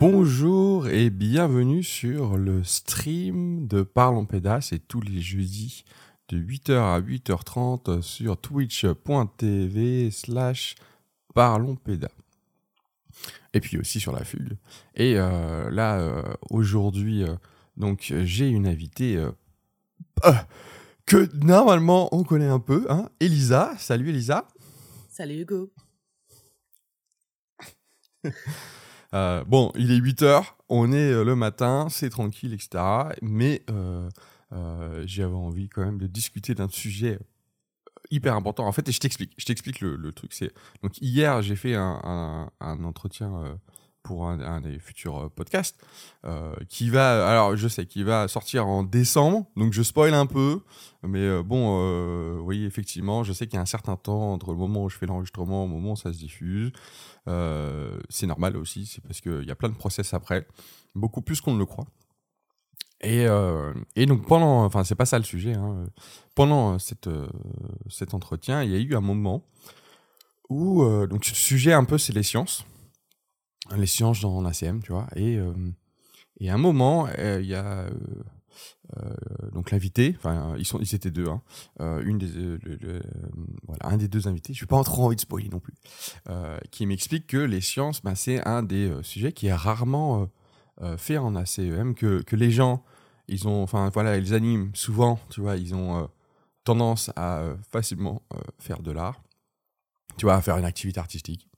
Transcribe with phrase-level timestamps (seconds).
[0.00, 4.62] Bonjour et bienvenue sur le stream de Parlons Pédas.
[4.62, 5.84] C'est tous les jeudis
[6.30, 10.76] de 8h à 8h30 sur twitch.tv slash
[11.34, 12.08] Parlons Pédas.
[13.52, 14.56] Et puis aussi sur la fugue.
[14.94, 17.34] Et euh, là, euh, aujourd'hui, euh,
[17.76, 19.22] donc j'ai une invitée
[21.04, 23.74] que normalement on connaît un peu, hein, Elisa.
[23.76, 24.48] Salut Elisa.
[25.10, 25.70] Salut Hugo.
[29.14, 32.84] Euh, bon, il est 8 heures, on est euh, le matin, c'est tranquille, etc.
[33.22, 34.08] Mais euh,
[35.06, 37.18] j'avais envie quand même de discuter d'un sujet
[38.10, 38.66] hyper important.
[38.66, 40.32] En fait, et je t'explique, je t'explique le, truc.
[40.82, 43.58] Donc hier j'ai fait un, entretien
[44.02, 45.80] pour un, des futurs euh, podcasts
[46.24, 50.26] euh, qui va, alors je sais qu'il va sortir en décembre, donc je spoil un
[50.26, 50.60] peu,
[51.02, 54.52] mais euh, bon, euh, oui effectivement, je sais qu'il y a un certain temps entre
[54.52, 56.72] le moment où je fais l'enregistrement, au moment où ça se diffuse.
[58.08, 60.46] C'est normal aussi, c'est parce qu'il y a plein de process après,
[60.94, 61.86] beaucoup plus qu'on ne le croit.
[63.02, 63.26] Et,
[63.96, 65.84] et donc pendant, enfin c'est pas ça le sujet, hein,
[66.34, 67.08] pendant cette,
[67.88, 69.44] cet entretien, il y a eu un moment
[70.48, 72.64] où, donc le sujet un peu c'est les sciences,
[73.76, 75.52] les sciences dans l'ACM, tu vois, et, euh,
[76.40, 77.86] et à un moment, euh, il y a
[78.96, 81.42] euh, donc l'invité, enfin ils, ils étaient deux, hein,
[82.04, 82.28] une des,
[83.66, 85.74] voilà, un des deux invités, je n'ai pas trop envie de spoiler non plus,
[86.70, 90.28] qui m'explique que les sciences, ben, c'est un des sujets qui est rarement
[90.96, 92.82] fait en ACEM, que, que les gens,
[93.28, 96.08] ils ont, enfin voilà, ils animent souvent, tu vois, ils ont
[96.64, 98.22] tendance à facilement
[98.58, 99.22] faire de l'art,
[100.16, 101.49] tu vois, à faire une activité artistique,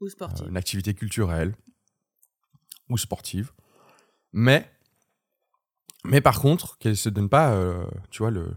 [0.00, 1.54] Ou euh, une activité culturelle
[2.88, 3.52] ou sportive,
[4.32, 4.70] mais
[6.04, 8.54] mais par contre, qu'elle se donne pas, euh, tu vois, le,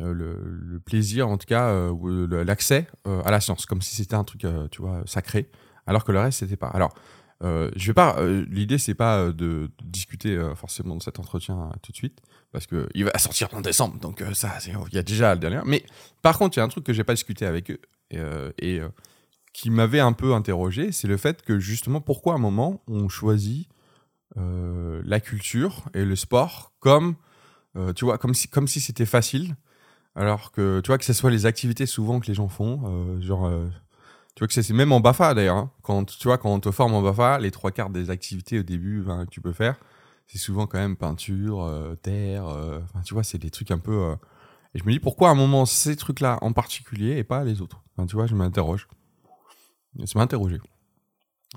[0.00, 4.16] euh, le, le plaisir, en tout cas, ou l'accès à la science, comme si c'était
[4.16, 5.48] un truc, tu vois, sacré,
[5.86, 6.66] alors que le reste, c'était pas.
[6.68, 6.92] Alors,
[7.40, 8.20] je vais pas.
[8.48, 12.20] L'idée, c'est pas de, discuter forcément de cet entretien tout de suite,
[12.50, 15.60] parce que il va sortir en décembre, donc ça, il y a déjà le dernier.
[15.64, 15.84] Mais
[16.20, 17.80] par contre, il y a un truc que j'ai pas discuté avec eux
[18.10, 18.80] et,
[19.54, 23.08] qui m'avait un peu interrogé, c'est le fait que justement, pourquoi à un moment on
[23.08, 23.68] choisit
[24.36, 27.14] euh, la culture et le sport comme,
[27.76, 29.54] euh, tu vois, comme si, comme si c'était facile,
[30.16, 33.20] alors que tu vois que ce soit les activités souvent que les gens font, euh,
[33.20, 33.48] genre,
[34.34, 36.72] tu vois que c'est même en Bafa d'ailleurs, hein, quand tu vois quand on te
[36.72, 39.76] forme en Bafa, les trois quarts des activités au début ben, que tu peux faire,
[40.26, 41.70] c'est souvent quand même peinture,
[42.02, 42.46] terre,
[43.04, 44.16] tu vois, c'est des trucs un peu.
[44.74, 47.60] et je me dis pourquoi à un moment ces trucs-là en particulier et pas les
[47.62, 47.84] autres?
[47.96, 48.88] Enfin, tu vois, je m'interroge.
[50.04, 50.60] Ça m'a interrogé.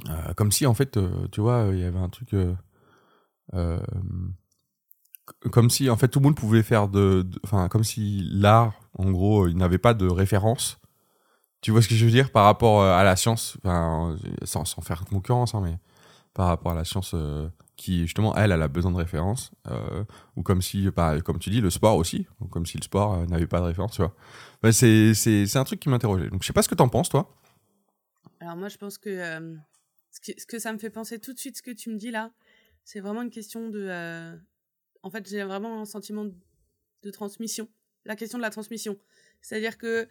[0.09, 2.35] Euh, comme si en fait, euh, tu vois, il y avait un truc.
[3.53, 3.79] euh,
[5.51, 9.11] comme si en fait tout le monde pouvait faire de, enfin comme si l'art en
[9.11, 10.79] gros il n'avait pas de référence
[11.61, 13.57] tu vois ce que je veux dire par rapport à la science?
[14.43, 15.77] Sans, sans faire concurrence hein, mais
[16.33, 17.13] par rapport à la science
[17.75, 19.51] qui justement elle elle a besoin de référence
[20.37, 23.47] ou comme si bah, comme tu dis le sport aussi comme si le sport n'avait
[23.47, 24.13] pas de référence tu vois
[24.71, 27.33] c'est c'est un truc qui m'interrogeait donc je sais pas ce que t'en penses toi
[28.47, 29.55] Alors moi, je pense que, euh,
[30.09, 32.31] ce que ça me fait penser tout de suite, ce que tu me dis là,
[32.85, 33.87] c'est vraiment une question de...
[33.89, 34.37] euh,
[35.03, 37.67] En fait, j'ai vraiment un sentiment de, transmission.
[38.05, 38.97] La question de la transmission.
[39.41, 40.07] C'est-à-dire que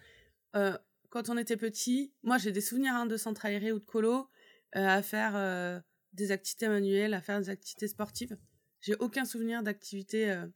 [0.54, 0.76] euh,
[1.08, 4.28] quand on était petit, moi j'ai des souvenirs hein, de centre aéré ou de colo
[4.72, 5.82] à faire
[6.12, 8.36] des activités manuelles, à faire des activités sportives.
[8.82, 10.46] J'ai aucun souvenir d'activités euh,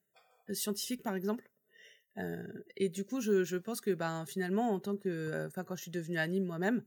[0.53, 1.51] scientifiques, par exemple.
[2.77, 5.47] Et du coup, je, pense que ben, finalement, en tant que.
[5.47, 6.85] Enfin, quand je suis devenue anime moi-même,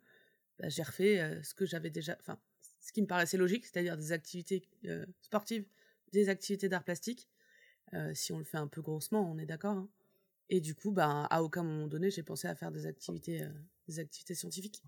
[0.63, 2.16] bah, j'ai refait euh, ce que j'avais déjà.
[2.22, 2.40] Enfin,
[2.79, 5.66] ce qui me paraissait logique, c'est-à-dire des activités euh, sportives,
[6.13, 7.28] des activités d'art plastique.
[7.94, 9.75] Euh, si on le fait un peu grossement, on est d'accord.
[9.75, 9.90] hein.
[10.50, 13.46] Et du coup, ben, à aucun moment donné, j'ai pensé à faire des activités,
[13.90, 14.83] des activités scientifiques.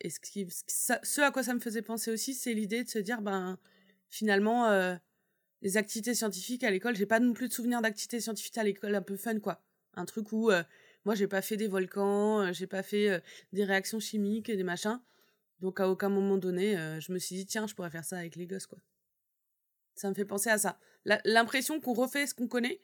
[0.00, 2.98] Et ce, qui, ce, à quoi ça me faisait penser aussi, c'est l'idée de se
[2.98, 3.58] dire, ben,
[4.10, 4.98] finalement,
[5.60, 8.94] les activités scientifiques à l'école, j'ai pas non plus de souvenir d'activités scientifiques à l'école
[8.94, 9.62] un peu fun, quoi.
[9.94, 10.50] Un truc où
[11.04, 13.20] moi, j'ai pas fait des volcans, euh, j'ai pas fait euh,
[13.52, 15.00] des réactions chimiques et des machins.
[15.60, 18.18] Donc, à aucun moment donné, euh, je me suis dit, tiens, je pourrais faire ça
[18.18, 18.78] avec les gosses, quoi.
[19.94, 20.78] Ça me fait penser à ça.
[21.24, 22.80] L'impression qu'on refait ce qu'on connaît,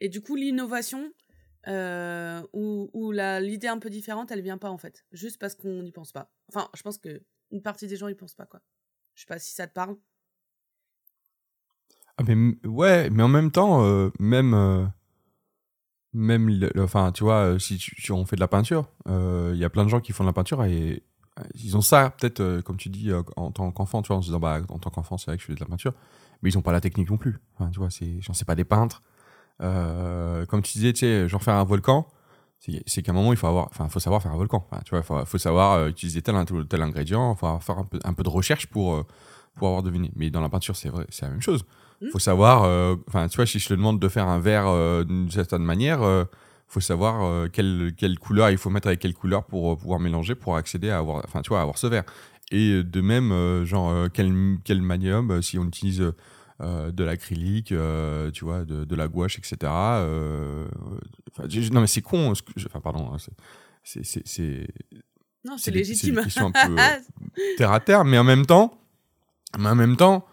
[0.00, 1.12] et du coup, l'innovation
[1.68, 5.04] euh, ou, ou l'idée un peu différente, elle vient pas, en fait.
[5.12, 6.30] Juste parce qu'on n'y pense pas.
[6.48, 8.60] Enfin, je pense que une partie des gens y pensent pas, quoi.
[9.14, 9.96] Je sais pas si ça te parle.
[12.16, 14.92] Ah, mais ouais, mais en même temps, même,
[16.12, 17.78] même, le- enfin, tu vois, euh, si,
[18.10, 20.28] on fait de la peinture, euh, il y a plein de gens qui font de
[20.28, 21.02] la peinture et
[21.38, 24.26] euh, ils ont ça, peut-être, comme tu dis, en tant qu'enfant, tu vois, en se
[24.26, 25.92] disant, bah, en tant qu'enfant, c'est vrai que je fais de la peinture,
[26.42, 27.38] mais ils ont pas la technique non plus.
[27.54, 29.02] Enfin, tu vois, c'est, j'en sais pas des peintres.
[29.60, 32.08] Comme tu disais, tu sais, genre faire un volcan,
[32.58, 34.66] c'est, qu'à un moment, il faut avoir, enfin, faut savoir faire un volcan.
[34.70, 36.34] Enfin, tu vois, faut, savoir utiliser tel,
[36.68, 39.04] tel, ingrédient, faut faire un peu, de recherche pour,
[39.54, 40.10] pour avoir deviné.
[40.16, 41.64] Mais dans la peinture, c'est vrai, c'est la même chose.
[42.12, 45.04] Faut savoir, euh, enfin, tu vois, si je te demande de faire un verre euh,
[45.04, 46.24] d'une certaine manière, euh,
[46.66, 50.00] faut savoir euh, quelle, quelle couleur il faut mettre avec quelle couleur pour euh, pouvoir
[50.00, 52.04] mélanger pour accéder à avoir, enfin, tu vois, à avoir ce verre.
[52.52, 54.32] Et de même, euh, genre, euh, quel,
[54.64, 56.12] quel manium, euh, si on utilise
[56.62, 59.56] euh, de l'acrylique, euh, tu vois, de, de la gouache, etc.
[59.62, 60.66] euh,
[61.72, 62.32] non, mais c'est con.
[62.66, 63.10] Enfin, pardon.
[63.12, 63.16] hein,
[63.84, 64.66] c'est-
[65.44, 66.20] Non, c'est légitime.
[66.28, 66.98] c'est un peu, euh,
[67.56, 68.78] terre à terre, mais en même temps,
[69.58, 70.26] mais en même temps,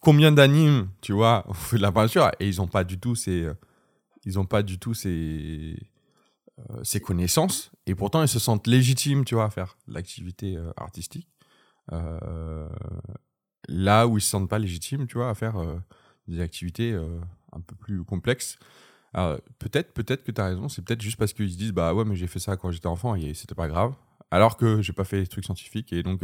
[0.00, 3.14] combien d'animes, tu vois, on fait de la peinture et ils ont pas du tout
[3.14, 3.48] ces,
[4.24, 5.76] ils ont pas du tout ces,
[6.70, 10.70] euh, ces connaissances et pourtant ils se sentent légitimes, tu vois, à faire l'activité euh,
[10.76, 11.28] artistique.
[11.92, 12.68] Euh,
[13.68, 15.54] là où ils se sentent pas légitimes, tu vois, à faire
[16.26, 16.94] des activités
[17.52, 18.58] un peu plus complexes.
[19.58, 22.04] Peut-être, peut-être que tu as raison, c'est peut-être juste parce qu'ils se disent bah ouais,
[22.04, 23.94] mais j'ai fait ça quand j'étais enfant et c'était pas grave.
[24.30, 26.22] Alors que j'ai pas fait des trucs scientifiques et donc,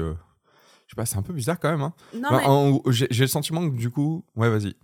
[0.87, 1.83] je sais pas, c'est un peu bizarre quand même.
[1.83, 1.95] Hein.
[2.15, 2.43] Non, Bah,
[2.87, 4.75] mais j'ai le sentiment que du coup, ouais, vas-y.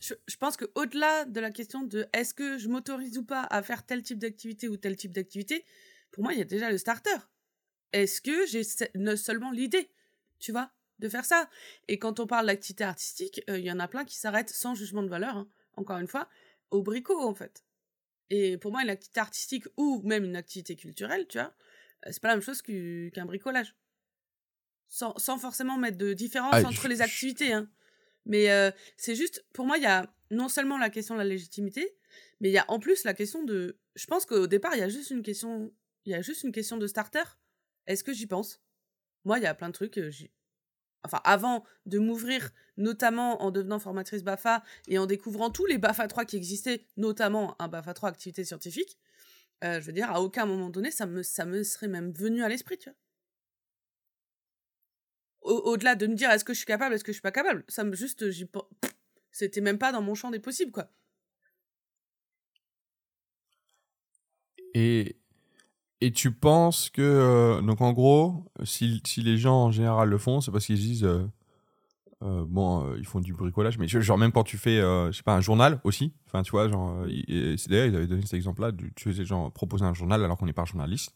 [0.00, 3.42] je, je pense que au-delà de la question de est-ce que je m'autorise ou pas
[3.50, 5.64] à faire tel type d'activité ou tel type d'activité,
[6.12, 7.10] pour moi, il y a déjà le starter.
[7.92, 8.62] Est-ce que j'ai
[8.94, 9.90] ne seulement l'idée,
[10.38, 11.48] tu vois, de faire ça?
[11.88, 14.74] Et quand on parle d'activité artistique, euh, il y en a plein qui s'arrêtent sans
[14.74, 16.28] jugement de valeur, hein, encore une fois,
[16.70, 17.64] au bricot, en fait.
[18.30, 21.54] Et pour moi, une activité artistique ou même une activité culturelle, tu vois,
[22.06, 23.74] euh, c'est pas la même chose qu'u- qu'un bricolage.
[24.88, 27.68] Sans, sans forcément mettre de différence Ah, entre je- les activités, hein.
[28.24, 31.24] Mais euh, c'est juste, pour moi, il y a non seulement la question de la
[31.26, 31.96] légitimité,
[32.40, 33.78] mais il y a en plus la question de.
[33.94, 35.72] Je pense qu'au départ, il y a juste une question.
[36.04, 37.22] Il y a juste une question de starter.
[37.86, 38.60] Est-ce que j'y pense?
[39.24, 39.98] Moi, il y a plein de trucs.
[39.98, 40.10] euh,
[41.04, 46.08] Enfin, avant de m'ouvrir, notamment en devenant formatrice BAFA et en découvrant tous les BAFA
[46.08, 48.98] 3 qui existaient, notamment un BAFA 3 activité scientifique,
[49.62, 52.42] euh, je veux dire, à aucun moment donné, ça me, ça me serait même venu
[52.42, 52.96] à l'esprit, tu vois.
[55.46, 57.32] Au- Au-delà de me dire est-ce que je suis capable, est-ce que je suis pas
[57.32, 58.46] capable, ça me juste, j'y
[59.30, 60.88] c'était même pas dans mon champ des possibles, quoi.
[64.74, 65.16] Et,
[66.00, 70.18] et tu penses que, euh, donc en gros, si, si les gens en général le
[70.18, 71.26] font, c'est parce qu'ils se disent, euh,
[72.22, 75.34] euh, bon, ils font du bricolage, mais genre même quand tu fais, je sais pas,
[75.36, 79.04] un journal aussi, enfin tu vois, genre, c'est d'ailleurs, ils avaient donné cet exemple-là, tu
[79.10, 81.14] faisais genre proposer un journal alors qu'on n'est pas journaliste.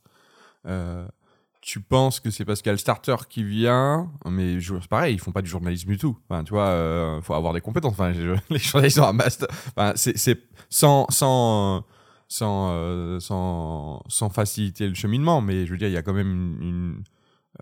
[1.61, 4.89] Euh, tu penses que c'est parce qu'il y a le starter qui vient, mais c'est
[4.89, 6.19] pareil, ils font pas du journalisme du tout.
[6.29, 7.93] Enfin, tu vois, il faut avoir des compétences.
[7.93, 8.11] Enfin,
[8.51, 9.49] les journalistes ont un master.
[9.77, 10.39] Enfin, c'est
[10.71, 11.85] sans, sans,
[12.29, 16.15] sans, euh, sans, sans faciliter le cheminement, mais je veux dire, il y a quand
[16.15, 17.03] même une,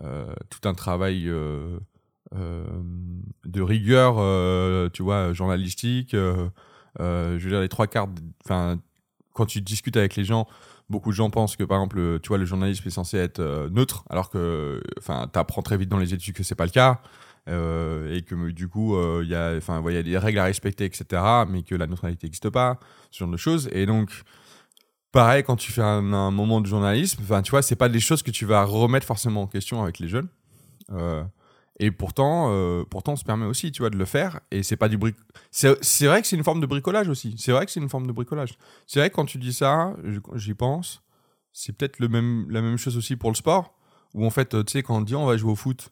[0.01, 1.77] euh, tout un travail euh,
[2.35, 2.63] euh,
[3.45, 6.13] de rigueur, euh, tu vois, journalistique.
[6.13, 6.49] euh,
[6.99, 8.07] euh, je veux dire, les trois quarts,
[8.45, 8.79] enfin,
[9.33, 10.47] quand tu discutes avec les gens,
[10.89, 13.69] beaucoup de gens pensent que, par exemple, tu vois, le journalisme est censé être euh,
[13.69, 17.01] neutre, alors que, enfin, t'apprends très vite dans les études que c'est pas le cas.
[17.47, 21.23] euh, et que du coup euh, il y a enfin des règles à respecter etc
[21.47, 22.79] mais que la neutralité n'existe pas
[23.11, 24.23] ce genre de choses et donc
[25.13, 26.01] pareil quand tu fais un,
[26.31, 29.47] moment de journalisme tu vois c'est pas des choses que tu vas remettre forcément en
[29.47, 30.27] question avec les jeunes
[30.91, 31.23] Euh,
[31.79, 34.39] et pourtant euh, pourtant on se permet aussi tu vois de le faire.
[34.51, 35.15] Et c'est pas du bric
[35.51, 37.35] c'est vrai que c'est une forme de bricolage aussi.
[37.37, 38.57] C'est vrai que c'est une forme de bricolage.
[38.87, 39.95] C'est vrai que quand tu dis ça
[40.35, 41.01] j'y pense
[41.51, 43.73] c'est peut-être le même la même chose aussi pour le sport
[44.13, 45.89] où en fait euh, tu sais quand on dit on va jouer au foot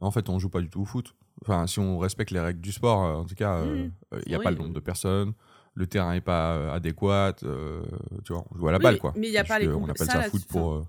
[0.00, 1.14] en fait on joue pas du tout au foot.
[1.44, 3.92] Enfin si on respecte les règles du sport euh, en tout cas il Mhm.
[4.26, 4.44] n'y a Oui.
[4.44, 5.32] pas le nombre de personnes
[5.74, 7.82] le terrain est pas adéquat euh,
[8.24, 9.12] tu vois on joue à la balle quoi.
[9.16, 10.84] mais il y a pas les on appelle ça, ça foot pour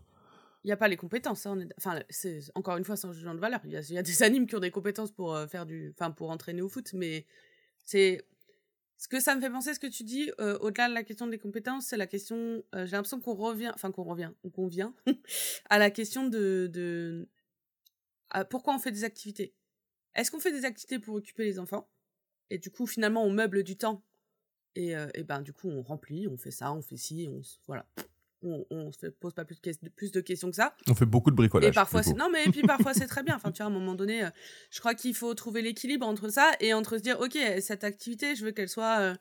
[0.63, 1.69] Il n'y a pas les compétences, on est...
[1.77, 3.61] enfin, c'est encore une fois sans jugement de valeur.
[3.63, 6.31] Il y a, des animes qui ont des compétences pour euh, faire du, enfin, pour
[6.31, 7.25] entraîner au foot, mais
[7.85, 8.25] c'est
[8.97, 11.27] ce que ça me fait penser, ce que tu dis, euh, au-delà de la question
[11.27, 12.61] des compétences, c'est la question.
[12.75, 14.93] euh, J'ai l'impression qu'on revient, enfin qu'on revient, ou qu'on vient
[15.69, 17.29] à la question de, de
[18.49, 19.53] pourquoi on fait des activités.
[20.15, 21.89] Est-ce qu'on fait des activités pour occuper les enfants
[22.51, 24.03] et du coup finalement on meuble du temps
[24.75, 27.85] et, et ben du coup on remplit, on fait ça, on fait ci, on voilà.
[28.41, 30.73] On, on se pose pas plus de, plus de questions que ça.
[30.87, 33.21] on fait beaucoup de bricolage Et parfois, c'est non, mais et puis parfois c'est très
[33.23, 33.35] bien.
[33.35, 34.29] Enfin, tu vois, à un moment donné, euh,
[34.71, 38.35] je crois qu'il faut trouver l'équilibre entre ça et entre se dire, ok, cette activité,
[38.35, 38.99] je veux qu'elle soit.
[38.99, 39.15] euh,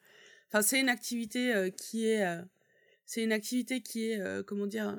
[0.51, 2.25] Enfin, c'est une activité euh, qui est.
[2.25, 2.41] euh,
[3.05, 4.99] c'est une activité qui est, euh, comment dire,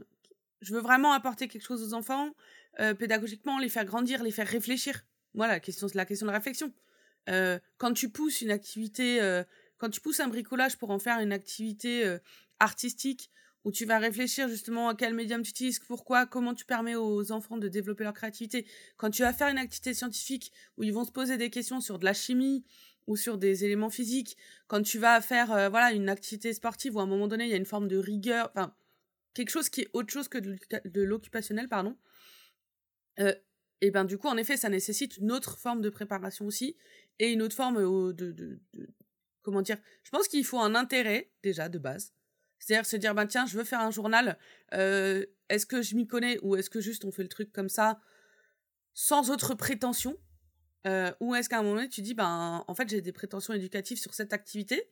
[0.61, 2.31] je veux vraiment apporter quelque chose aux enfants,
[2.79, 5.05] euh, pédagogiquement, les faire grandir, les faire réfléchir.
[5.33, 6.73] Voilà, la question, la question de la réflexion.
[7.29, 9.43] Euh, quand tu pousses une activité, euh,
[9.77, 12.17] quand tu pousses un bricolage pour en faire une activité euh,
[12.59, 13.31] artistique,
[13.65, 17.31] où tu vas réfléchir justement à quel médium tu utilises, pourquoi, comment tu permets aux
[17.31, 18.65] enfants de développer leur créativité.
[18.97, 21.99] Quand tu vas faire une activité scientifique où ils vont se poser des questions sur
[21.99, 22.63] de la chimie
[23.07, 24.37] ou sur des éléments physiques,
[24.67, 27.49] quand tu vas faire euh, voilà une activité sportive où à un moment donné il
[27.49, 28.73] y a une forme de rigueur, enfin
[29.33, 31.97] quelque chose qui est autre chose que de l'occupa- de l'occupationnel, pardon.
[33.19, 33.33] euh,
[33.81, 36.75] et ben du coup, en effet, ça nécessite une autre forme de préparation aussi,
[37.19, 38.59] et une autre forme euh, de,
[39.41, 39.77] comment dire.
[40.03, 42.13] Je pense qu'il faut un intérêt déjà de base.
[42.59, 44.37] C'est-à-dire se dire, ben tiens, je veux faire un journal.
[44.73, 47.69] Euh, est-ce que je m'y connais ou est-ce que juste on fait le truc comme
[47.69, 47.99] ça
[48.93, 50.17] sans autre prétention
[50.85, 53.53] euh, Ou est-ce qu'à un moment donné, tu dis, ben en fait, j'ai des prétentions
[53.53, 54.91] éducatives sur cette activité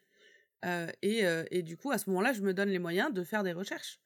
[1.03, 3.53] et, et, du coup, à ce moment-là, je me donne les moyens de faire des
[3.53, 4.01] recherches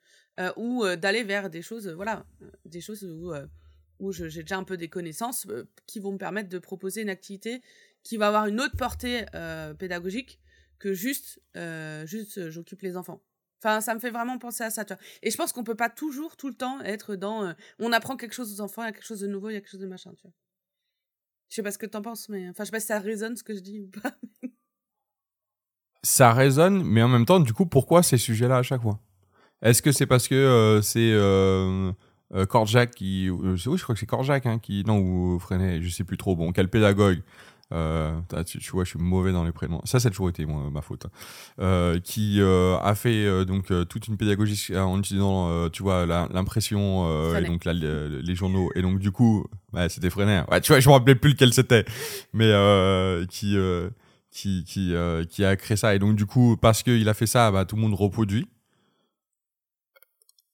[0.57, 2.25] ou d'aller vers des choses, voilà,
[2.65, 3.33] des choses où
[4.01, 7.09] où j'ai déjà un peu des connaissances euh, qui vont me permettre de proposer une
[7.09, 7.61] activité
[8.03, 10.39] qui va avoir une autre portée euh, pédagogique
[10.79, 13.21] que juste, euh, juste j'occupe les enfants.
[13.63, 15.01] Enfin, ça me fait vraiment penser à ça, tu vois.
[15.21, 18.33] Et je pense qu'on peut pas toujours, tout le temps, être dans on apprend quelque
[18.33, 19.81] chose aux enfants, il y a quelque chose de nouveau, il y a quelque chose
[19.81, 20.33] de machin, tu vois.
[21.49, 23.35] Je sais pas ce que t'en penses, mais enfin, je sais pas si ça résonne
[23.35, 24.13] ce que je dis ou pas.
[26.03, 28.99] ça résonne, mais en même temps, du coup, pourquoi ces sujets-là à chaque fois?
[29.61, 31.11] Est-ce que c'est parce que c'est
[32.33, 35.81] euh, Korjak qui euh, oui je crois que c'est Korjak hein, qui non ou Freinet
[35.81, 37.21] je sais plus trop bon quel pédagogue
[37.71, 39.81] euh, tu, vois, je suis mauvais dans les prénoms.
[39.85, 41.05] Ça, ça a toujours été moi, ma faute.
[41.05, 41.09] Hein.
[41.59, 47.43] Euh, qui euh, a fait donc toute une pédagogie en utilisant, tu vois, l'impression et
[47.43, 48.71] donc là, les, journaux.
[48.75, 50.43] Et donc du coup, ouais, c'était Freinet.
[50.49, 51.85] Ouais, tu vois, je me rappelais plus lequel c'était,
[52.33, 52.51] mais
[53.29, 53.57] qui
[54.31, 54.93] qui qui
[55.29, 55.95] qui a créé ça.
[55.95, 58.47] Et donc du coup, parce qu'il a fait ça, bah, tout le monde reproduit.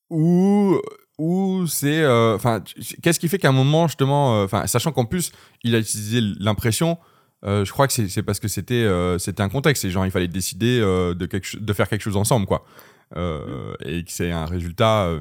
[0.09, 0.79] Ou
[1.17, 2.61] ou c'est euh, enfin
[3.01, 5.31] qu'est-ce qui fait qu'à un moment justement euh, enfin sachant qu'en plus
[5.63, 6.97] il a utilisé l'impression
[7.45, 8.87] euh, je crois que c'est parce que c'était
[9.19, 12.45] c'était un contexte et genre il fallait décider de quelque de faire quelque chose ensemble
[12.45, 12.65] quoi.
[13.15, 15.11] Et que c'est un résultat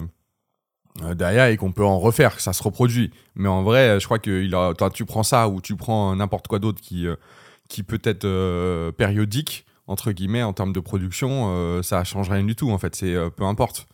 [1.15, 3.11] derrière et qu'on peut en refaire que ça se reproduit.
[3.35, 6.49] Mais en vrai je crois que il a, tu prends ça ou tu prends n'importe
[6.49, 7.07] quoi d'autre qui
[7.69, 12.71] qui peut être périodique entre guillemets en termes de production ça change rien du tout
[12.71, 12.97] en fait.
[12.97, 13.87] C'est peu importe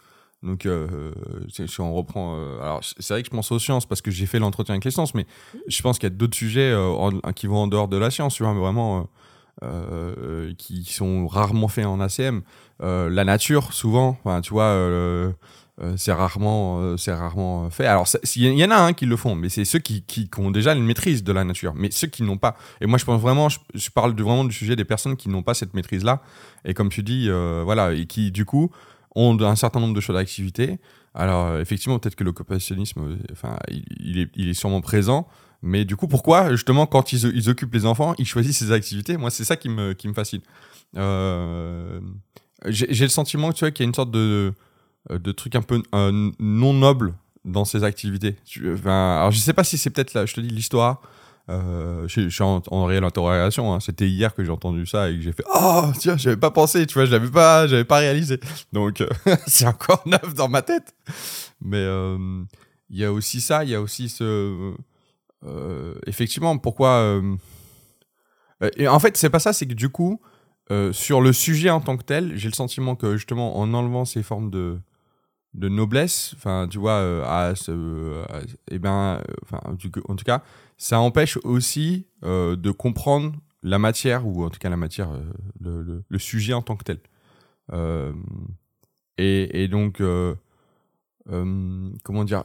[0.42, 1.12] donc, euh,
[1.48, 2.36] si on reprend.
[2.36, 4.84] Euh, alors, c'est vrai que je pense aux sciences parce que j'ai fait l'entretien avec
[4.84, 5.26] les sciences, mais
[5.68, 8.34] je pense qu'il y a d'autres sujets euh, qui vont en dehors de la science,
[8.34, 9.08] tu vois, mais vraiment.
[10.58, 12.42] qui sont rarement faits en ACM.
[12.80, 15.32] la nature, souvent, tu vois,
[15.96, 17.86] c'est rarement, c'est rarement fait.
[17.86, 20.50] Alors, il y, en a un qui le font, mais c'est ceux qui, qui, ont
[20.50, 21.74] déjà une maîtrise de la nature.
[21.76, 22.56] Mais ceux qui n'ont pas.
[22.80, 25.28] Et moi, je pense vraiment, je, je parle de, vraiment du sujet des personnes qui
[25.28, 26.22] n'ont pas cette maîtrise-là.
[26.64, 27.30] Et comme tu dis,
[27.64, 28.72] voilà, et qui, du coup,
[29.14, 30.78] ont un certain nombre de choses d'activité.
[31.14, 35.28] Alors, euh, effectivement, peut-être que l'occupationnisme, euh, enfin, il, est, il, est, sûrement présent.
[35.62, 39.16] Mais du coup, pourquoi, justement, quand ils, ils, occupent les enfants, ils choisissent ces activités?
[39.16, 40.40] Moi, c'est ça qui me, qui me fascine.
[40.96, 42.00] Euh,
[42.66, 44.52] J'ai le sentiment tu vois, qu'il y a une sorte de,
[45.10, 47.14] de truc un peu non noble
[47.44, 48.36] dans ces activités.
[48.84, 51.00] Alors, je sais pas si c'est peut-être, je te dis, l'histoire
[51.48, 53.72] euh, je, suis en, réelle interrogation.
[53.72, 53.80] Hein.
[53.80, 56.86] C'était hier que j'ai entendu ça et que j'ai fait Oh, tiens, j'avais pas pensé,
[56.86, 58.38] tu vois, je l'avais pas, j'avais pas réalisé.
[58.72, 59.08] Donc, euh,
[59.46, 60.94] c'est encore neuf dans ma tête.
[61.60, 62.42] Mais euh,
[62.90, 64.74] il y a aussi ça, il y a aussi ce.
[66.06, 67.20] effectivement, pourquoi.
[68.76, 70.20] et en fait, c'est pas ça, c'est que du coup,
[70.92, 74.22] sur le sujet en tant que tel, j'ai le sentiment que justement, en enlevant ces
[74.22, 74.78] formes de
[75.54, 78.24] de noblesse, enfin, tu vois, à ce,
[78.70, 80.42] eh ben, enfin, en tout cas,
[80.82, 86.02] ça empêche aussi euh, de comprendre la matière, ou en tout cas la matière, euh,
[86.08, 86.98] le, sujet en tant que tel.
[87.72, 88.12] Euh,
[89.16, 90.02] et, donc,
[92.02, 92.42] comment dire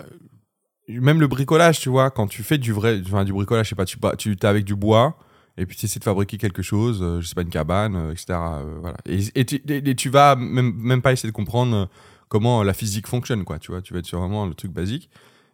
[0.87, 3.75] même le bricolage, tu vois, quand tu fais du vrai, enfin, du bricolage, je sais
[3.75, 5.17] pas, tu, tu es avec du bois,
[5.57, 8.39] et puis tu essaies de fabriquer quelque chose, je sais pas, une cabane, etc.
[8.79, 8.97] voilà.
[9.07, 11.89] Et, et, tu, vas même, même pas essayer de comprendre
[12.27, 15.10] comment la physique fonctionne, quoi, tu vois, tu vas être sur vraiment le truc basique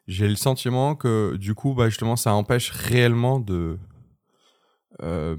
[0.08, 3.77] j'ai le sentiment que du coup, bah, justement, ça empêche réellement de
[5.01, 5.36] euh,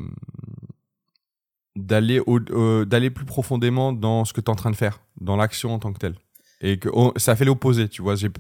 [1.76, 5.78] d'aller plus profondément dans ce que tu es en train de faire, dans l'action en
[5.78, 6.14] tant que telle.
[6.60, 8.14] Et que ça fait l'opposé, tu vois.
[8.14, 8.30] J'ai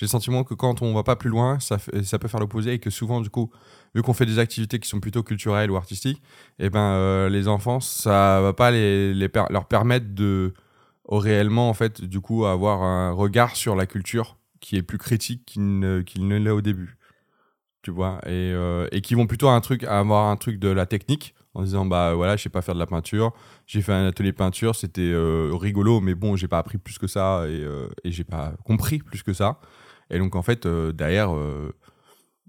[0.00, 2.78] le sentiment que quand on va pas plus loin, ça, ça peut faire l'opposé et
[2.80, 3.50] que souvent, du coup,
[3.94, 6.18] vu qu'on fait des activités qui sont plutôt culturelles ou artistiques,
[6.58, 10.54] et eh ben, euh, les enfants, ça va pas les leur permettre de
[11.08, 15.44] réellement, en fait, du coup, avoir un regard sur la culture qui est plus critique
[15.46, 16.96] qu'il ne, l'est au début.
[17.82, 20.84] Tu vois, et, euh, et qui vont plutôt un truc, avoir un truc de la
[20.84, 23.32] technique en disant bah voilà, je sais pas faire de la peinture,
[23.66, 27.06] j'ai fait un atelier peinture, c'était euh, rigolo, mais bon, j'ai pas appris plus que
[27.06, 29.60] ça et, euh, et j'ai pas compris plus que ça.
[30.10, 31.30] Et donc en fait, derrière,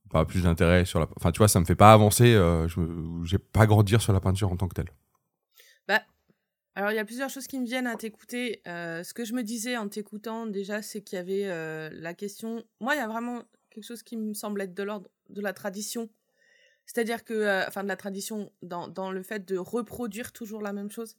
[0.10, 1.08] pas plus d'intérêt sur la.
[1.18, 2.38] Enfin, tu vois, ça me fait pas avancer,
[3.24, 4.92] j'ai pas grandir sur la peinture en tant que telle.
[6.80, 8.62] Alors, il y a plusieurs choses qui me viennent à t'écouter.
[8.66, 12.14] Euh, ce que je me disais en t'écoutant, déjà, c'est qu'il y avait euh, la
[12.14, 12.64] question.
[12.80, 15.52] Moi, il y a vraiment quelque chose qui me semble être de l'ordre de la
[15.52, 16.10] tradition.
[16.86, 20.90] C'est-à-dire que, euh, enfin, de la tradition dans, le fait de reproduire toujours la même
[20.90, 21.18] chose.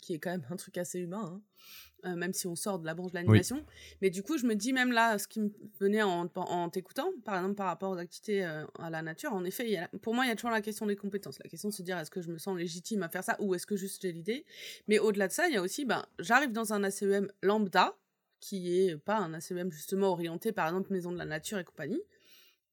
[0.00, 1.34] Qui est quand même un truc assez humain.
[1.34, 1.42] Hein.
[2.04, 3.64] Euh, même si on sort de la branche de l'animation.
[4.00, 7.08] Mais du coup, je me dis même là, ce qui me venait en, en t'écoutant,
[7.24, 10.12] par exemple par rapport aux activités euh, à la nature, en effet, y a, pour
[10.12, 11.38] moi, il y a toujours la question des compétences.
[11.38, 13.54] La question de se dire, est-ce que je me sens légitime à faire ça ou
[13.54, 14.44] est-ce que juste j'ai l'idée?
[14.88, 17.96] Mais au-delà de ça, il y a aussi, ben, j'arrive dans un ACEM lambda,
[18.40, 22.02] qui est pas un ACEM justement orienté, par exemple, maison de la nature et compagnie.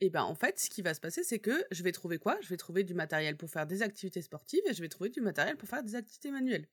[0.01, 2.37] Et ben en fait, ce qui va se passer, c'est que je vais trouver quoi?
[2.41, 5.21] Je vais trouver du matériel pour faire des activités sportives et je vais trouver du
[5.21, 6.67] matériel pour faire des activités manuelles.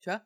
[0.00, 0.22] Tu vois?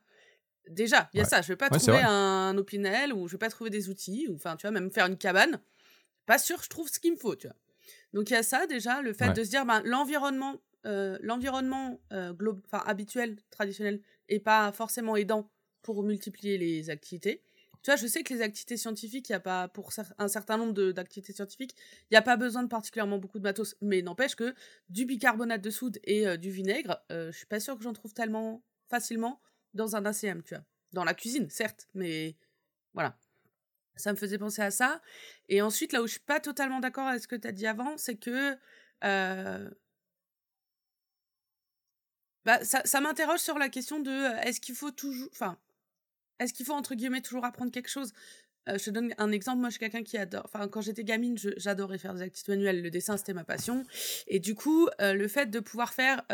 [0.68, 1.42] Déjà, il y a ça.
[1.42, 4.56] Je vais pas trouver un Opinel ou je vais pas trouver des outils ou enfin,
[4.56, 5.60] tu vois, même faire une cabane.
[6.26, 7.56] Pas sûr, je trouve ce qu'il me faut, tu vois.
[8.12, 12.00] Donc il y a ça déjà, le fait de se dire, ben, l'environnement, euh, l'environnement
[12.12, 12.34] euh,
[12.72, 15.50] habituel, traditionnel, est pas forcément aidant
[15.82, 17.42] pour multiplier les activités.
[17.86, 20.56] Tu vois, je sais que les activités scientifiques, il y a pas pour un certain
[20.56, 21.76] nombre d'activités scientifiques,
[22.10, 24.56] il n'y a pas besoin de particulièrement beaucoup de matos, mais n'empêche que
[24.88, 28.12] du bicarbonate de soude et euh, du vinaigre, je suis pas sûre que j'en trouve
[28.12, 29.40] tellement facilement
[29.72, 30.64] dans un ACM, tu vois.
[30.94, 32.34] Dans la cuisine, certes, mais
[32.92, 33.16] voilà.
[33.94, 35.00] Ça me faisait penser à ça.
[35.48, 37.68] Et ensuite, là où je suis pas totalement d'accord avec ce que tu as dit
[37.68, 38.56] avant, c'est que
[39.04, 39.70] euh,
[42.44, 45.28] bah, ça, ça m'interroge sur la question de euh, est-ce qu'il faut toujours.
[45.30, 45.56] Enfin,
[46.38, 48.12] est-ce qu'il faut, entre guillemets, toujours apprendre quelque chose?
[48.68, 49.60] Euh, je te donne un exemple.
[49.60, 50.42] Moi, je suis quelqu'un qui adore.
[50.44, 52.82] Enfin, quand j'étais gamine, j'adorais faire des activités manuelles.
[52.82, 53.84] Le dessin, c'était ma passion.
[54.26, 56.24] Et du coup, le fait de pouvoir faire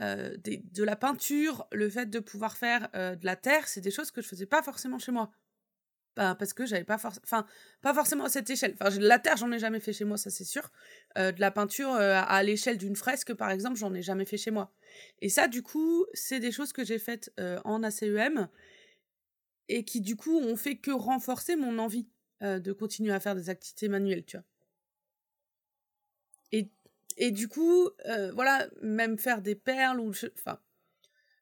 [0.00, 3.90] euh, de la peinture, le fait de pouvoir faire euh, de la terre, c'est des
[3.90, 5.30] choses que je faisais pas forcément chez moi.
[6.16, 7.46] Ben, parce que j'avais pas forcément, enfin,
[7.82, 8.74] pas forcément à cette échelle.
[8.80, 10.70] Enfin, la terre, j'en ai jamais fait chez moi, ça c'est sûr.
[11.18, 14.50] Euh, de la peinture à l'échelle d'une fresque, par exemple, j'en ai jamais fait chez
[14.50, 14.72] moi.
[15.20, 17.30] Et ça, du coup, c'est des choses que j'ai faites
[17.64, 18.48] en ACEM
[19.78, 22.08] et qui, du coup, ont fait que renforcer mon envie
[22.42, 24.46] de continuer à faire des activités manuelles, tu vois.
[26.52, 26.70] Et
[27.20, 30.10] et du coup, euh, voilà, même faire des perles ou.
[30.38, 30.58] Enfin.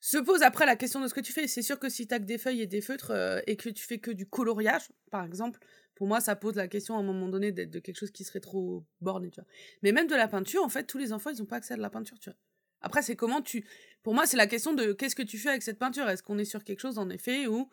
[0.00, 1.48] Se pose après la question de ce que tu fais.
[1.48, 3.68] C'est sûr que si tu as que des feuilles et des feutres euh, et que
[3.68, 5.58] tu fais que du coloriage, par exemple,
[5.96, 8.22] pour moi, ça pose la question à un moment donné d'être de quelque chose qui
[8.22, 9.48] serait trop borné, tu vois.
[9.82, 11.76] Mais même de la peinture, en fait, tous les enfants, ils n'ont pas accès à
[11.76, 12.38] de la peinture, tu vois.
[12.80, 13.66] Après, c'est comment tu.
[14.04, 16.08] Pour moi, c'est la question de qu'est-ce que tu fais avec cette peinture?
[16.08, 17.68] Est-ce qu'on est sur quelque chose, en effet, ou.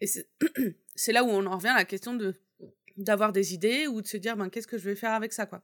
[0.00, 0.06] Et
[0.94, 2.34] c'est là où on en revient à la question de
[2.96, 5.46] d'avoir des idées ou de se dire, ben, qu'est-ce que je vais faire avec ça,
[5.46, 5.62] quoi.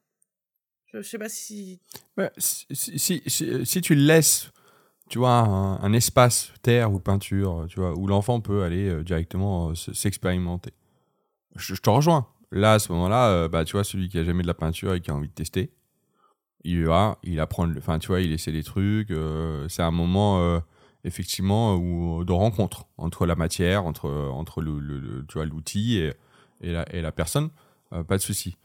[0.92, 1.80] Je, sais pas si...
[2.38, 4.50] si, si, tu laisses,
[5.10, 9.70] tu vois, un, espace terre ou peinture, tu vois, où l'enfant peut aller euh, directement
[9.70, 10.72] euh, s'expérimenter.
[11.56, 12.28] Je, te rejoins.
[12.52, 14.94] Là, à ce moment-là, euh, bah, tu vois, celui qui a jamais de la peinture
[14.94, 15.72] et qui a envie de tester,
[16.64, 19.12] il va, il apprend, enfin, tu vois, il essaie des trucs.
[19.68, 20.60] c'est un moment,
[21.06, 26.12] effectivement, où, de rencontre entre la matière, entre, entre le, tu l'outil et,
[26.60, 27.50] et, la, et la personne.
[27.90, 28.56] pas de souci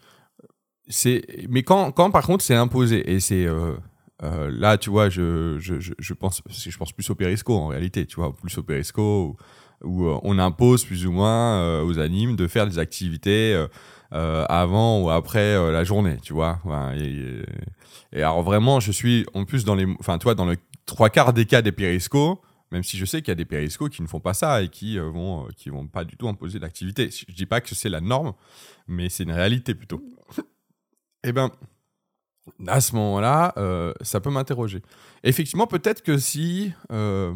[0.91, 3.73] c'est mais quand, quand par contre c'est imposé et c'est euh,
[4.23, 8.05] euh, là tu vois je, je, je, pense je pense plus au périsco en réalité
[8.05, 9.37] tu vois plus au périsco
[9.83, 13.65] où, euh, on impose plus ou moins aux animes de faire des activités
[14.11, 16.59] avant ou après la journée tu vois
[16.95, 21.45] et, alors vraiment je suis en plus dans les enfin dans le trois quarts des
[21.45, 22.39] cas des périscos
[22.71, 24.69] même si je sais qu'il y a des périscos qui ne font pas ça et
[24.69, 28.01] qui vont qui vont pas du tout imposer d'activité je dis pas que c'est la
[28.01, 28.33] norme
[28.87, 30.01] mais c'est une réalité plutôt
[31.23, 31.51] eh bien,
[32.67, 34.81] à ce moment-là, euh, ça peut m'interroger.
[35.23, 37.33] Effectivement, peut-être que si, euh,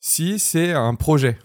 [0.00, 1.38] si c'est un projet,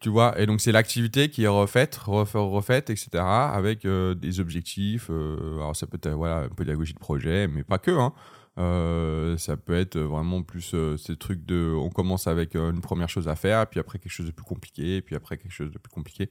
[0.00, 5.08] tu vois, et donc c'est l'activité qui est refaite, refaite, etc., avec euh, des objectifs.
[5.08, 7.90] alors ça peut être voilà, un pédagogie de projet, mais pas que.
[7.90, 8.12] Hein.
[8.56, 11.74] Ça peut être vraiment plus ces trucs de.
[11.76, 15.02] On commence avec une première chose à faire, puis après quelque chose de plus compliqué,
[15.02, 16.30] puis après quelque chose de plus compliqué.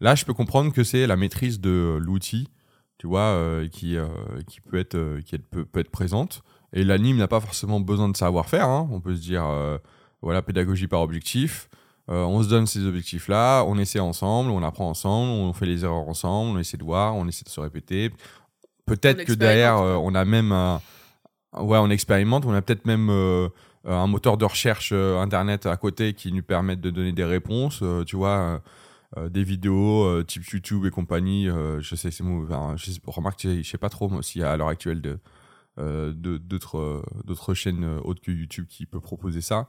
[0.00, 2.48] Là, je peux comprendre que c'est la maîtrise de l'outil
[3.02, 4.06] tu vois, euh, qui, euh,
[4.46, 6.44] qui, peut, être, euh, qui peut, peut, être présente.
[6.72, 8.68] Et l'anime n'a pas forcément besoin de savoir-faire.
[8.68, 8.88] Hein.
[8.92, 9.44] On peut se dire,
[10.22, 11.68] voilà, pédagogie par objectif.
[12.06, 16.08] on se donne ces objectifs-là, on essaie ensemble, on apprend ensemble, on fait les erreurs
[16.08, 18.10] ensemble, on essaie de voir, on essaie de se répéter.
[18.86, 20.52] Peut-être que derrière, on a même
[21.54, 23.10] ouais, on expérimente, on a peut-être même
[23.84, 27.82] un moteur de recherche internet à côté qui nous permet de donner des réponses.
[28.06, 28.60] tu vois,
[29.18, 31.48] euh, des vidéos euh, type YouTube et compagnie.
[31.48, 34.56] Euh, je sais, c'est enfin, je sais, remarque, je sais pas trop moi aussi à
[34.56, 35.02] l'heure actuelle
[35.76, 39.68] d'autres chaînes autres que YouTube qui peut proposer ça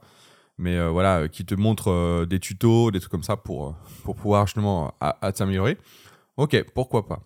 [0.56, 4.94] mais voilà, qui te montre des tutos, des trucs comme ça pour, pour pouvoir justement
[5.00, 5.78] à, t'améliorer.
[6.36, 7.22] Ok, pourquoi pas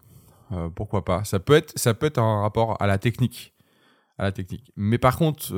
[0.74, 3.52] Pourquoi pas Ça peut être ça peut être un rapport à la technique,
[4.18, 4.72] à la technique.
[4.76, 5.52] Mais par contre,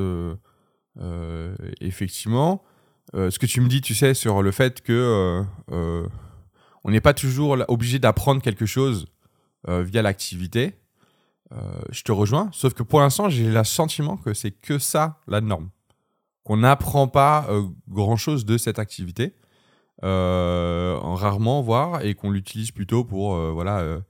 [1.81, 2.63] effectivement,
[3.15, 5.45] ce que tu me dis, tu sais, sur le fait que
[6.85, 9.07] on n'est pas toujours obligé d'apprendre quelque chose
[9.69, 10.75] euh, via l'activité.
[11.53, 11.57] Euh,
[11.91, 15.41] je te rejoins, sauf que pour l'instant, j'ai le sentiment que c'est que ça la
[15.41, 15.71] norme.
[16.45, 17.49] qu'on n'apprend pas
[17.89, 19.35] grand chose de cette activité,
[20.03, 24.01] rarement voire, et qu'on l'utilise plutôt pour voilà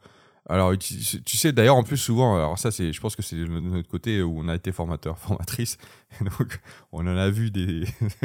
[0.51, 3.47] alors, tu, sais, d'ailleurs, en plus, souvent, alors ça, c'est, je pense que c'est de
[3.47, 5.79] notre côté où on a été formateur, formatrice.
[6.21, 6.61] Donc,
[6.91, 7.85] on en a vu des,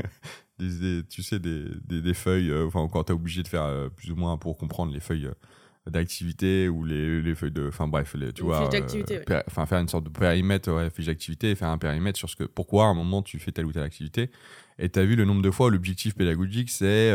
[0.59, 3.89] des, tu sais, des, des, feuilles, euh, enfin, quand tu es obligé de faire euh,
[3.89, 7.67] plus ou moins pour comprendre les feuilles euh, d'activité ou les, les, feuilles de.
[7.67, 8.69] Enfin, bref, les, tu vois.
[9.45, 12.43] Enfin, faire une sorte de périmètre, ouais, fiche d'activité faire un périmètre sur ce que,
[12.45, 14.31] pourquoi à un moment tu fais telle ou telle activité.
[14.79, 17.13] Et tu as vu le nombre de fois où l'objectif pédagogique, c'est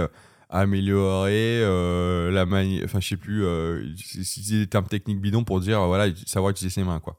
[0.50, 5.60] améliorer euh, la manière enfin je sais plus euh, c'est des termes techniques bidons pour
[5.60, 7.16] dire voilà savoir utiliser ses mains quoi.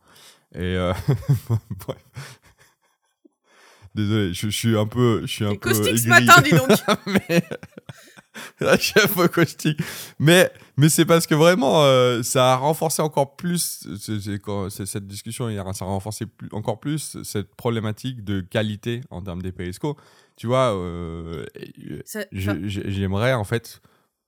[0.53, 0.93] Et euh,
[1.87, 2.39] bref.
[3.95, 6.69] Désolé je, suis un peu je suis un peu caustique ce matin dis donc.
[7.29, 7.43] Mais
[8.59, 9.79] la chef caustique
[10.19, 11.83] mais mais c'est parce que vraiment
[12.23, 13.87] ça a renforcé encore plus
[14.69, 19.41] cette discussion hier ça a renforcé plus, encore plus cette problématique de qualité en termes
[19.41, 19.99] des périscopes
[20.41, 21.45] tu vois, euh,
[22.31, 23.79] j'aimerais en fait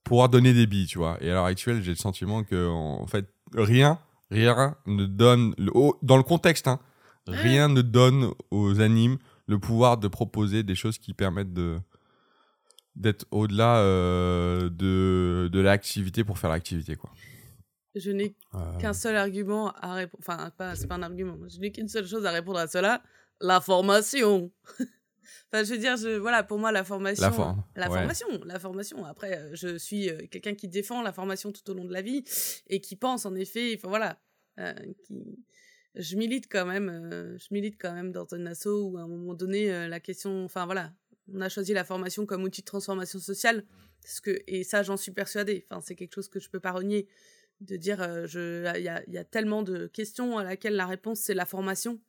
[0.04, 1.18] pouvoir donner des billes, tu vois.
[1.22, 3.98] Et à l'heure actuelle, j'ai le sentiment que en fait rien,
[4.30, 5.56] rien ne donne
[6.04, 6.80] dans le contexte, hein,
[7.26, 11.80] rien ne donne aux animes le pouvoir de proposer des choses qui permettent de
[12.96, 17.12] d'être au-delà euh, de, de l'activité pour faire l'activité, quoi.
[17.96, 18.78] Je n'ai euh.
[18.80, 20.24] qu'un seul argument à répondre.
[20.28, 21.38] Enfin, c'est pas un argument.
[21.48, 23.04] Je n'ai qu'une seule chose à répondre à cela
[23.40, 24.52] la formation.
[25.52, 27.24] Enfin, je veux dire, je, voilà, pour moi, la formation.
[27.76, 29.06] La, formation, la formation.
[29.06, 32.02] Après, euh, je suis euh, quelqu'un qui défend la formation tout au long de la
[32.02, 32.24] vie
[32.68, 34.20] et qui pense, en effet, enfin voilà,
[34.60, 34.74] euh,
[35.06, 35.38] qui,
[35.96, 39.36] je milite quand même, je milite quand même dans un asso où à un moment
[39.36, 40.92] donné, la question, enfin voilà,
[41.32, 43.66] on a choisi la formation comme outil de transformation sociale,
[44.02, 45.66] parce que, et ça, j'en suis persuadée.
[45.70, 47.08] Enfin, c'est quelque chose que je peux pas renier,
[47.62, 51.20] de dire, je, il y a, y a tellement de questions à laquelle la réponse
[51.20, 52.02] c'est la formation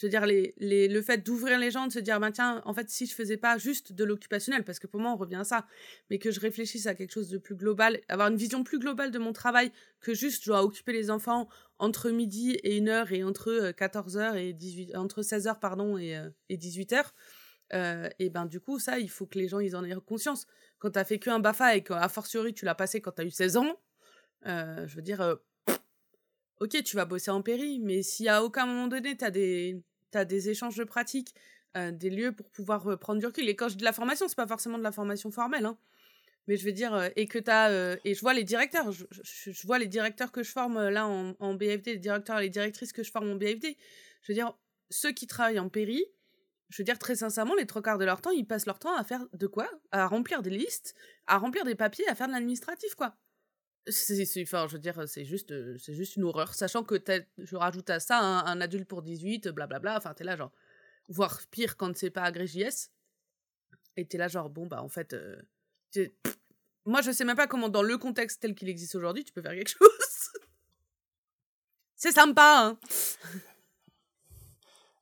[0.00, 2.62] je veux dire, les, les, le fait d'ouvrir les gens, de se dire, ben tiens,
[2.64, 5.36] en fait, si je faisais pas juste de l'occupationnel, parce que pour moi, on revient
[5.36, 5.66] à ça,
[6.08, 9.10] mais que je réfléchisse à quelque chose de plus global, avoir une vision plus globale
[9.10, 13.12] de mon travail que juste, je dois occuper les enfants entre midi et une heure
[13.12, 17.04] et entre 14h euh, et 18, entre 16h, pardon, et, euh, et 18h.
[17.72, 20.46] Euh, et ben du coup, ça, il faut que les gens, ils en aient conscience.
[20.78, 23.24] Quand tu as fait qu'un BAFA et qu'à fortiori, tu l'as passé quand tu as
[23.24, 23.80] eu 16 ans,
[24.44, 25.38] je veux dire,
[26.60, 29.82] ok, tu vas bosser en péri, mais si à aucun moment donné, tu as des
[30.14, 31.34] as des échanges de pratiques,
[31.76, 33.48] euh, des lieux pour pouvoir euh, prendre du recul.
[33.48, 35.78] Et quand je dis de la formation, c'est pas forcément de la formation formelle, hein.
[36.48, 39.04] mais je veux dire, euh, et que tu as, et je vois les directeurs, je,
[39.22, 42.50] je, vois les directeurs que je forme là en, en, BFD, les directeurs et les
[42.50, 43.76] directrices que je forme en BFD.
[44.22, 44.52] Je veux dire,
[44.90, 46.04] ceux qui travaillent en péri,
[46.70, 48.96] je veux dire très sincèrement, les trois quarts de leur temps, ils passent leur temps
[48.96, 49.68] à faire de quoi?
[49.90, 50.94] À remplir des listes,
[51.26, 53.16] à remplir des papiers, à faire de l'administratif, quoi.
[53.88, 56.54] C'est, enfin, je veux dire, c'est juste, c'est juste une horreur.
[56.54, 57.02] Sachant que
[57.38, 59.96] je rajoute à ça un, adulte pour 18, blablabla.
[59.96, 60.52] Enfin, t'es là, genre,
[61.08, 62.90] voire pire quand c'est pas agrégé JS.
[63.96, 65.42] Et t'es là, genre, bon, bah, en fait, euh,
[66.84, 69.42] moi, je sais même pas comment, dans le contexte tel qu'il existe aujourd'hui, tu peux
[69.42, 70.30] faire quelque chose.
[71.96, 72.78] c'est sympa, hein.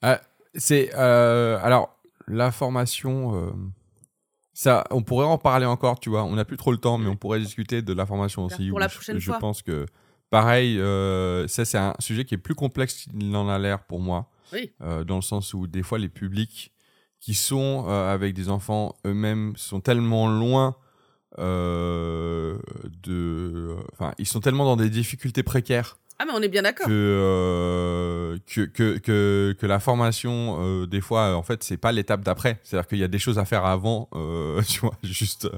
[0.00, 0.22] Ah,
[0.58, 3.34] c'est, euh, alors, la formation.
[3.34, 3.50] Euh,
[4.52, 6.24] ça, on pourrait en parler encore, tu vois.
[6.24, 8.68] On n'a plus trop le temps, mais on pourrait discuter de la formation aussi.
[8.70, 9.36] Pour la prochaine je, fois.
[9.36, 9.86] Je pense que,
[10.30, 14.00] pareil, euh, ça, c'est un sujet qui est plus complexe qu'il n'en a l'air pour
[14.00, 14.30] moi.
[14.52, 14.72] Oui.
[14.80, 16.72] Dans le sens où, des fois, les publics
[17.20, 20.74] qui sont avec des enfants eux-mêmes sont tellement loin
[21.36, 22.58] de.
[23.92, 26.88] Enfin, ils sont tellement dans des difficultés précaires ah, mais on est bien d'accord.
[26.88, 32.58] Que, que, que, que, la formation, euh, des fois, en fait, c'est pas l'étape d'après.
[32.64, 35.48] C'est-à-dire qu'il y a des choses à faire avant, euh, tu vois, juste.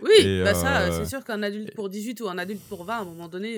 [0.00, 3.00] Oui, bah ça, c'est sûr qu'un adulte pour 18 ou un adulte pour 20, à
[3.00, 3.56] un moment donné.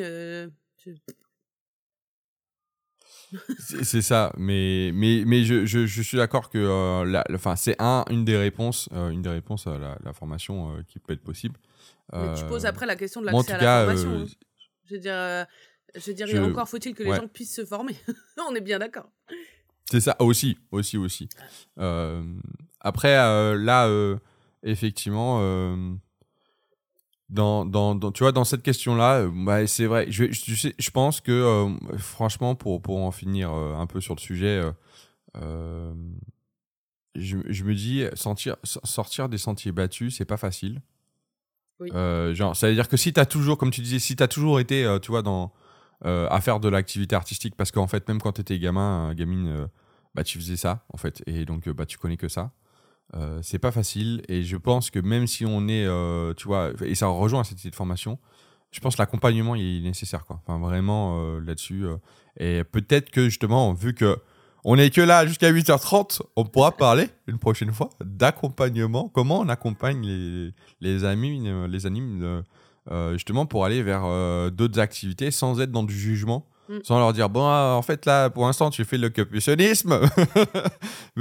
[3.58, 8.24] c'est ça, mais, mais, mais je, je, je suis d'accord que enfin, c'est un, une
[8.24, 11.58] des réponses, une des réponses à la, la formation qui peut être possible.
[12.14, 14.20] Mais tu poses après la question de l'accès à la formation.
[14.22, 14.26] Hein.
[14.88, 15.46] Je veux dire,
[15.94, 17.96] je dirais encore faut-il que les gens puissent se former?
[18.48, 19.10] On est bien d'accord.
[19.90, 21.28] C'est ça, aussi, aussi, aussi.
[21.78, 22.22] Euh,
[22.80, 24.16] après, euh, là, euh,
[24.64, 25.40] effectivement,
[27.28, 31.68] dans, dans, tu vois, dans cette question-là, bah, c'est vrai, je, je, je, pense que,
[31.98, 34.60] franchement, pour, pour en finir un peu sur le sujet,
[35.34, 35.92] je,
[37.14, 40.82] je, me dis, sentir, sortir des sentiers battus, c'est pas facile.
[41.78, 41.90] Oui.
[42.34, 44.28] genre, ça veut dire que si tu as toujours, comme tu disais, si tu as
[44.28, 45.52] toujours été, tu vois, dans
[46.04, 49.66] à faire de l'activité artistique parce qu'en fait, même quand tu étais gamin, gamine, euh,
[50.14, 52.52] bah, tu faisais ça, en fait, et donc bah, tu connais que ça.
[53.14, 55.86] Euh, c'est pas facile, et je pense que même si on est,
[56.36, 58.18] tu vois, et ça rejoint cette idée de formation,
[58.72, 60.40] je pense que l'accompagnement est nécessaire, quoi.
[60.46, 61.86] Enfin, vraiment là-dessus.
[62.38, 64.18] et peut-être que justement, vu que
[64.68, 66.22] On est que là jusqu'à 8h30.
[66.34, 69.08] On pourra parler une prochaine fois d'accompagnement.
[69.08, 72.42] Comment on accompagne les, les amis, les animes,
[72.90, 76.48] euh, justement pour aller vers euh, d'autres activités sans être dans du jugement.
[76.68, 76.78] Mm.
[76.82, 78.98] Sans leur dire, bon, ah, en fait, là, pour l'instant, tu fais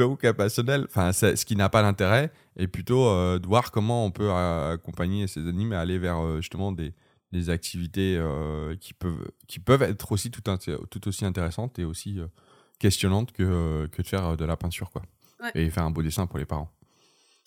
[0.06, 4.12] ou personnel, enfin, ce qui n'a pas d'intérêt, et plutôt euh, de voir comment on
[4.12, 6.93] peut accompagner ces animes et aller vers justement des,
[7.32, 8.19] des activités
[8.80, 10.41] qui, peuvent, qui peuvent être aussi tout,
[10.89, 12.19] tout aussi intéressantes et aussi
[12.80, 15.04] questionnantes que, que de faire de la peinture, quoi.
[15.54, 16.74] Et faire un beau dessin pour les parents.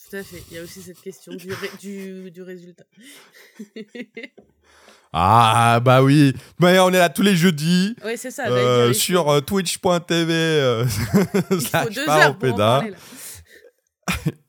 [0.08, 0.42] Tout à fait.
[0.50, 1.48] Il y a aussi cette question du,
[1.80, 2.84] du, du résultat.
[5.10, 7.96] Ah bah oui, mais on est là tous les jeudis.
[8.04, 8.46] Oui c'est ça.
[8.48, 10.32] Euh, sur euh, twitch.tv.
[10.34, 10.84] Euh,
[11.50, 12.92] il faut deux heures pour en parler,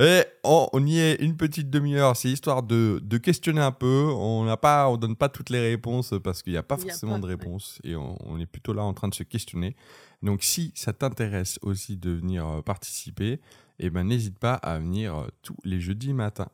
[0.00, 2.16] Et on, y est une petite demi-heure.
[2.16, 4.10] C'est histoire de, de, questionner un peu.
[4.10, 7.18] On n'a pas, on donne pas toutes les réponses parce qu'il n'y a pas forcément
[7.18, 9.76] de réponses et on, on, est plutôt là en train de se questionner.
[10.22, 13.40] Donc si ça t'intéresse aussi de venir participer,
[13.78, 16.48] eh ben n'hésite pas à venir tous les jeudis matin.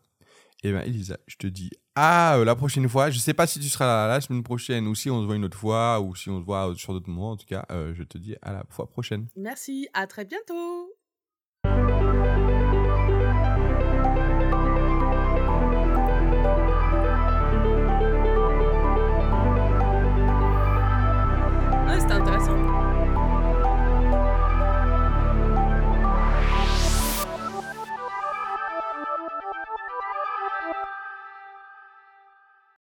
[0.64, 3.10] Eh ben, Elisa, je te dis à la prochaine fois.
[3.10, 5.36] Je sais pas si tu seras là la semaine prochaine ou si on se voit
[5.36, 7.30] une autre fois ou si on se voit sur d'autres moments.
[7.30, 9.28] En tout cas, je te dis à la fois prochaine.
[9.36, 10.95] Merci, à très bientôt.